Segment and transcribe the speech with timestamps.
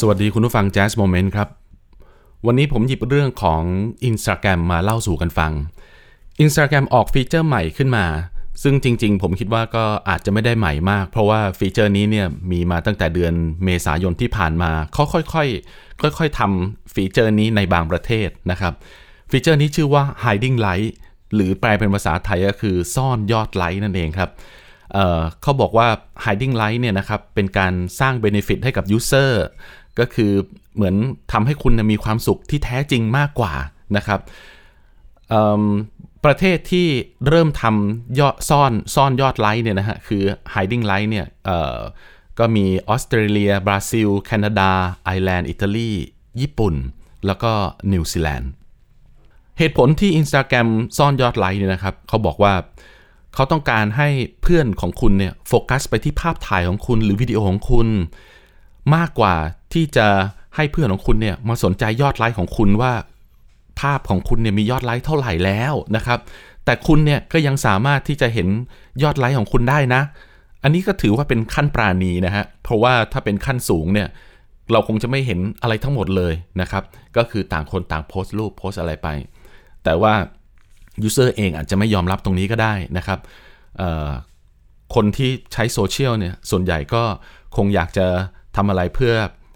[0.00, 1.48] สวัสดีคุณผู้ฟัง Jazz Moment ครับ
[2.46, 3.62] วันนี้ผมหยิบเรื่องของ
[4.08, 5.52] Instagram มาเล่าสู่กันฟัง
[6.44, 8.06] Instagram ออก feature ใหม่ขึ้นมา
[8.62, 13.34] ซึ่งจริงๆ ผมคิดว่าก็อาจจะไม่ได้ใหม่มาก เพราะว่า feature นี้เนี่ยมีมาตั้งแต่เดือน
[13.64, 18.74] เมษายนที่ผ่านมาเขาค่อยๆ ค่อยๆทำ feature นี้ในบางประเทศนะครับ
[19.30, 20.90] feature นี้ชื่อว่า hiding like
[21.34, 24.30] หรือแปลเป็นภาษาไทยก็คือซ่อนยอดไลค์นั่นเองครับ
[24.92, 25.88] เเขาบอกว่า
[26.24, 29.32] hiding light เนี่ยนะครับเป็นการสร้าง benefit ให้กับ user
[29.98, 30.32] ก็คือ
[30.74, 30.94] เหมือน
[31.32, 33.54] ทำให้คุณมีความสุขที่แท้จริงมากกว่า
[33.96, 34.20] นะครับ
[36.24, 36.88] ประเทศที่
[37.28, 40.22] เริ่มทำยอดซ่อนซ่อนยอดไลค์เนี่ยนะฮะคือ
[40.54, 41.26] hiding light เนี่ย
[42.38, 44.70] ก็มีออสเตรเลีย บราซิล แคนาดา
[45.04, 45.90] ไอร์แลนด์ อิตาลี
[46.40, 46.74] ญี่ปุ่น
[47.26, 47.52] แล้วก็
[47.92, 48.50] นิวซีแลนด์
[49.58, 52.52] เหตุผลที่ Instagram ซ่อนยอดไลค์เนี่ยนะครับเขาบอกว่า
[53.34, 54.08] เขาต้องการให้
[54.42, 57.88] เพื่อนของคุณเนี่ยโฟกัสไปที่ภาพถ่ายของคุณหรือวิดีโอของคุณ
[58.94, 59.34] มากกว่า
[59.72, 60.06] ที่จะ
[60.56, 62.92] ให้เพื่อนของคุณเนี่ยมาสนใจยอดไลค์ของคุณว่า
[63.80, 66.18] ภาพของคุณเนี่ยมียอดไลค์เท่าไหร่แล้วนะครับ
[66.64, 68.48] แต่คุณเนี่ยก็ยังสามารถที่จะเห็น
[69.02, 70.02] ยอดไลค์ของคุณได้นะ
[70.62, 74.08] อันนี้ก็ถือว่าเป็นขั้นปราณีนะฮะเพราะว่าถ้าเป็นขั้นสูงเนี่ย
[74.72, 76.84] เราคงจะไม่เห็นอะไรทั้งหมดเลยนะครับ
[77.16, 79.08] ก็คือต่างคนต่างโพสต์รูปโพสต์อะไรไป
[79.84, 80.14] แต่ว่า
[81.02, 83.18] user เองอาจจะไม่ยอมรับตรงนี้ก็ได้นะครับ
[84.94, 87.02] คนที่ใช้โซเชียลเนี่ยส่วนใหญ่ก็
[87.56, 88.06] คงอยากจะ
[88.56, 89.14] ทำอะไรเพื่อ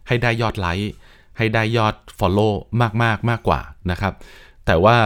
[0.09, 0.92] ให้ได้ยอดไลค์
[1.39, 4.15] ให้ได้ยอด Follow มากมากมากกว่านะครับ
[4.67, 4.97] แต่ว่า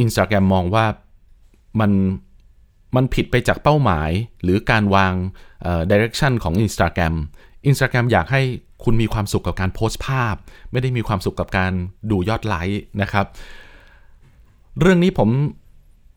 [0.00, 0.86] อินสตาแกรมมองว่า
[1.80, 1.92] มัน
[2.96, 4.10] มันผิดไปจากเป้าหมาย
[4.42, 5.14] หรือการวาง
[5.90, 7.14] ดิเรกชันของ Instagram
[7.70, 8.42] Instagram อยากให้
[8.84, 10.34] คุณมีความสุขกับการโพสต์ภาพ
[10.72, 11.72] ไม่ได้มีความสุขกับการ
[12.10, 13.26] ดูยอดไลค์นะครับ
[14.80, 15.28] เรื่องนี้ผม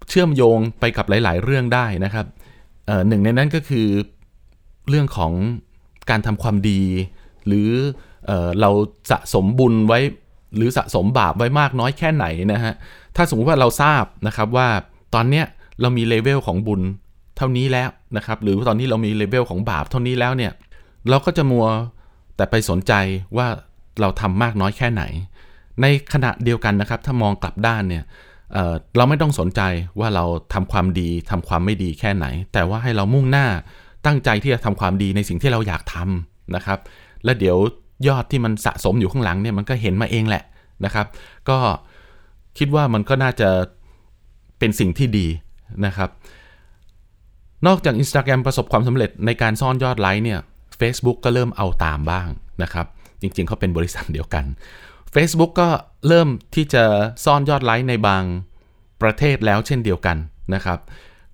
[0.10, 2.26] เชื่อมโยงไปกับหลาย ๆ เรื่องได้นะครับ
[3.08, 3.88] หนึ่งในนั้นก็คือ
[4.90, 5.34] เรื่องของ
[6.10, 6.82] การทำความดี
[7.48, 7.70] หรือ
[8.26, 8.70] เอเรา
[9.12, 10.00] สะสมบุญไว้
[10.56, 12.74] หรือสะสมบาปไว้มากน้อยแค่ไหนนะฮะ
[13.16, 14.68] ถ้าสมมติว่าเราทราบนะครับว่า
[15.16, 15.46] ตอนเนี้ย
[15.82, 16.82] เรามีเลเวลของบุญ
[17.38, 20.52] เท่านี้แล้วนะครับหรือตอนนี้เรามีเลเวลของบาปเท่านี้แล้วเนี่ย
[21.10, 21.66] เราก็จะมัว
[22.36, 22.94] แต่ไปสนใจ
[23.38, 23.48] ว่า
[24.02, 25.04] เราทำมากน้อยแค่ไหน
[25.82, 28.04] ในขณะเดียวกันนะครับ ถ้ามองกลับด้านเนี่ย
[28.54, 29.62] เเราไม่ต้องสนใจ
[30.00, 33.48] ว่าเราทำความดีทำความไม่ดีแค่ไหน แต่ว่าให้เรามุ่งหน้า
[34.06, 36.80] ตั้งใจที่จะทำความดีในสิ่งที่เราอยากทำนะครับ
[37.24, 37.58] และเดี๋ยว
[38.08, 40.44] ยอดที่มันสะสมอยู่ข้างหลังเนี่ยมันก็เห็นมาเองแหละ
[40.86, 41.08] นะครับ
[41.50, 41.58] ก็
[42.58, 43.50] คิดว่ามันก็น่าจะ
[44.60, 45.28] เป็นสิ่งที่ดี
[45.86, 46.10] นะครับ
[47.68, 50.40] นอกจาก Instagram ประสบความสำเร็จในการซ่อนยอดไลค์เนี่ย
[50.80, 52.28] Facebook ก็เริ่มเอาตามบ้าง
[52.64, 52.86] นะครับ
[53.22, 54.46] จริงๆเขาเป็นบริษัทเดียวกัน
[55.14, 55.70] Facebook ก็
[56.08, 56.84] เริ่มที่จะ
[57.26, 58.24] ซ่อนยอดไลค์ในบาง
[59.02, 60.18] ประเทศแล้วเช่นเดียวกัน
[60.54, 60.80] นะครับ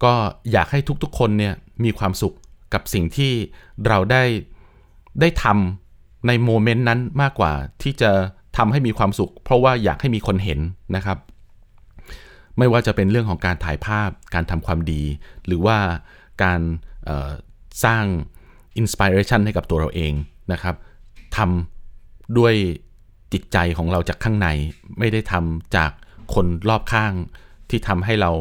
[0.03, 0.13] ก็
[0.51, 1.53] อยากให้ทุกๆคนเนี่ย
[1.83, 2.35] มีความสุข
[2.73, 3.31] กับสิ่งที่
[3.87, 4.23] เราได้
[5.21, 8.11] ได้ทำใน moment นั้นมากกว่าที่จะ
[8.57, 10.59] ทำให้มีความสุข เพราะว่าอยากให้มีคนเห็น
[10.95, 11.17] นะครับ
[12.57, 15.03] ไม่ว่าจะเป็นเรื่องของการถ่ายภาพการทำความดี
[15.45, 15.77] หรือว่า
[16.43, 16.61] การ
[17.83, 18.03] สร้าง
[18.77, 20.13] inspiration ให้กับตัวเราเอง
[20.51, 20.75] นะครับ
[21.37, 22.53] ทำด้วย
[23.33, 24.47] จิตใจของเราจากข้างใน
[24.99, 25.91] ไม่ได้ทำจาก
[26.33, 27.13] คนรอบข้าง
[27.69, 28.31] ที่ทำให้เรา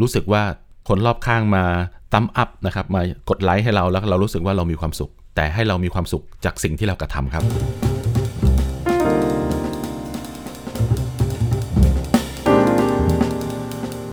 [0.00, 0.42] รู้สึกว่า
[0.88, 1.64] คนรอบข้างมา
[2.12, 7.44] ตั้มอัพนะครับ มากดไลค์ให้เราแล้วเรารู้สึกว่าเรามีความสุข แต่ให้เรามีความสุขจากสิ่งที่เรากระทำครับ